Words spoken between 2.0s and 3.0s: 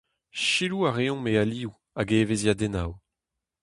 e evezhiadennoù.